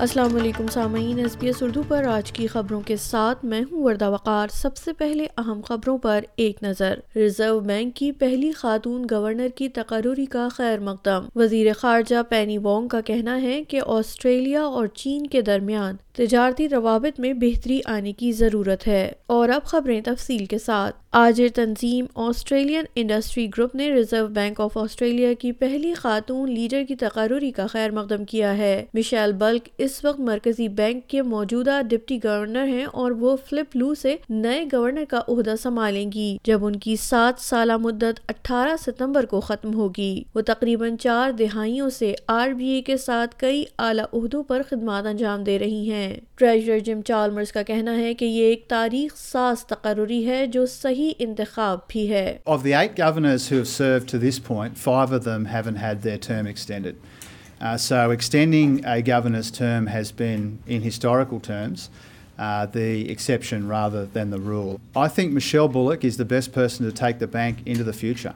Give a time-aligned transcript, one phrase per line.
[0.00, 3.82] السلام علیکم سامعین، ایس بی ایس اردو پر آج کی خبروں کے ساتھ میں ہوں
[3.84, 9.06] وردہ وقار۔ سب سے پہلے اہم خبروں پر ایک نظر۔ ریزرو بینک کی پہلی خاتون
[9.10, 14.62] گورنر کی تقرری کا خیر مقدم۔ وزیر خارجہ پینی وانگ کا کہنا ہے کہ آسٹریلیا
[14.62, 20.00] اور چین کے درمیان تجارتی روابط میں بہتری آنے کی ضرورت ہے۔ اور اب خبریں
[20.04, 25.94] تفصیل کے ساتھ۔ آج تنظیم آسٹریلین انڈسٹری گروپ نے ریزرو بینک آف آسٹریلیا کی پہلی
[25.94, 31.06] خاتون لیڈر کی تقرری کا خیر مقدم کیا ہے۔ مشیل بلک اس وقت مرکزی بینک
[31.06, 36.12] کے موجودہ ڈپٹی گورنر ہیں اور وہ فلپ لو سے نئے گورنر کا عہدہ سنبھالیں
[36.12, 41.30] گی، جب ان کی سات سالہ مدت اٹھارہ ستمبر کو ختم ہوگی۔ وہ تقریباً چار
[41.30, 45.90] دہائیوں سے آر بی اے کے ساتھ کئی اعلیٰ عہدوں پر خدمات انجام دے رہی
[45.90, 50.66] ہیں۔ ٹریجر جم چالمرز کا کہنا ہے کہ یہ ایک تاریخ ساز تقرری ہے جو
[50.66, 55.12] صحیح انتخاب بھی ہے Of the eight governors who have served to this point, five
[55.12, 56.96] of them haven't had their term extended.
[57.60, 61.90] Uh, so extending a governor's term has been, in historical terms,
[62.38, 64.80] uh, the exception rather than the rule.
[64.94, 68.34] I think Michelle Bullock is the best person to take the bank into the future.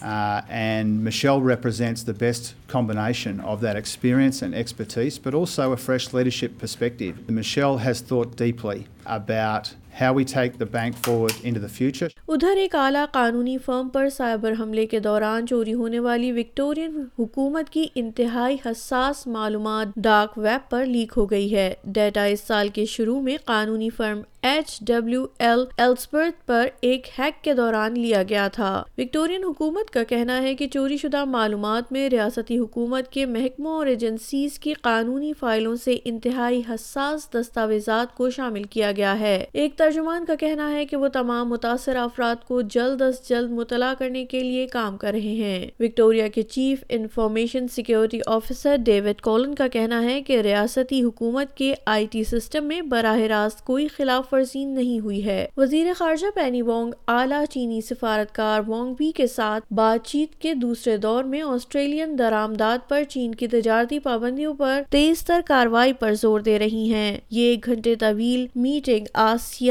[0.00, 5.76] Uh, and Michelle represents the best combination of that experience and expertise, but also a
[5.76, 7.28] fresh leadership perspective.
[7.28, 12.08] Michelle has thought deeply about how we take the bank forward into the future.
[12.28, 17.70] ادھر ایک اعلیٰ قانونی فرم پر cyber حملے کے دوران چوری ہونے والی وکٹورین حکومت
[17.70, 22.84] کی انتہائی حساس معلومات ڈارک ویب پر لیک ہو گئی ہے۔ ڈیٹا اس سال کے
[22.84, 28.48] شروع میں قانونی firm H W L Ebsworth پر ایک ہیک کے دوران لیا گیا
[28.48, 33.72] تھا۔ وکٹورین حکومت کا کہنا ہے کہ چوری شدہ معلومات میں ریاستی حکومت کے محکموں
[33.72, 39.78] اور ایجنسیز کی قانونی فائلوں سے انتہائی حساس دستاویزات کو شامل کیا گیا ہے۔ ایک
[39.82, 44.24] ترجمان کا کہنا ہے کہ وہ تمام متاثر افراد کو جلد از جلد مطلع کرنے
[44.24, 49.68] کے لیے کام کر رہے ہیں۔ وکٹوریا کے chief information security officer David Colin کا
[49.68, 54.64] کہنا ہے کہ ریاستی حکومت کے آئی ٹی سسٹم میں براہ راست کوئی خلاف ورزی
[54.64, 60.06] نہیں ہوئی ہے۔ وزیر خارجہ پینی وانگ اعلیٰ چینی سفارتکار وانگ بی کے ساتھ بات
[60.06, 65.40] چیت کے دوسرے دور میں آسٹریلین درآمدات پر چین کی تجارتی پابندیوں پر تیز تر
[65.46, 69.04] کاروائی پر زور دے رہی ہیں۔ یہ ایک گھنٹے طویل میٹنگ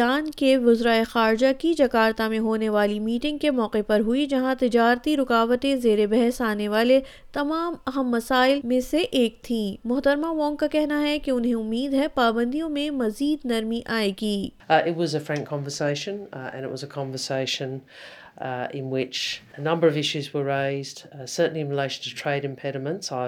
[0.02, 4.54] آسیان کے وزرائے خارجہ کی جکارتا میں ہونے والی میٹنگ کے موقع پر ہوئی جہاں
[4.60, 7.00] تجارتی رکاوٹیں زیر بحث آنے والے
[7.34, 11.94] تمام اہم مسائل میں سے ایک تھیں محترمہ وانگ کا کہنا ہے کہ انہیں امید
[11.94, 14.50] ہے پابندیوں میں مزید نرمی آئے گی
[18.42, 19.18] Uh, in which
[19.56, 21.02] a number of issues were raised.
[21.16, 23.26] Uh, certainly, in relation to trade impediments, I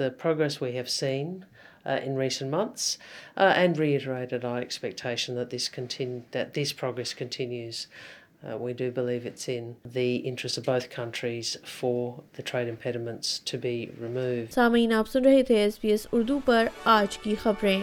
[0.00, 1.30] the progress we have seen
[1.88, 2.98] uh, in recent months,
[3.36, 7.86] uh, and reiterated our expectation that this continu- that this progress continues.
[8.40, 13.40] Uh, we do believe it's in the interest of both countries for the trade impediments
[13.40, 14.52] to be removed.
[14.52, 17.80] سامعین آپ سن رہے تھے S B S Urdu پر آج کی خبریں